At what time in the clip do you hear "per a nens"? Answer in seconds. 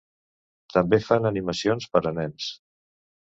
1.97-2.49